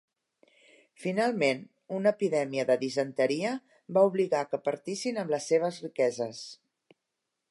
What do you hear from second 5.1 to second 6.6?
amb les seves riqueses.